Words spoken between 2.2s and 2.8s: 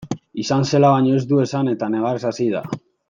hasi da.